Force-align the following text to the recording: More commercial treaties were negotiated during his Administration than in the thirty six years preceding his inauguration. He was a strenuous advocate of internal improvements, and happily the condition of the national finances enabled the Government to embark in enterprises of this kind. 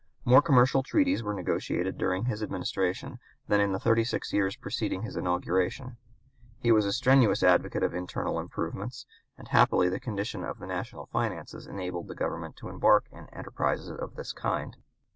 More 0.25 0.41
commercial 0.41 0.81
treaties 0.81 1.21
were 1.21 1.35
negotiated 1.35 1.95
during 1.99 2.25
his 2.25 2.41
Administration 2.41 3.19
than 3.47 3.61
in 3.61 3.71
the 3.71 3.77
thirty 3.79 4.03
six 4.03 4.33
years 4.33 4.55
preceding 4.55 5.03
his 5.03 5.15
inauguration. 5.15 5.97
He 6.57 6.71
was 6.71 6.87
a 6.87 6.91
strenuous 6.91 7.43
advocate 7.43 7.83
of 7.83 7.93
internal 7.93 8.39
improvements, 8.39 9.05
and 9.37 9.49
happily 9.49 9.89
the 9.89 9.99
condition 9.99 10.43
of 10.43 10.57
the 10.57 10.65
national 10.65 11.05
finances 11.05 11.67
enabled 11.67 12.07
the 12.07 12.15
Government 12.15 12.55
to 12.55 12.67
embark 12.69 13.09
in 13.11 13.29
enterprises 13.29 13.91
of 13.91 14.15
this 14.15 14.33
kind. 14.33 14.77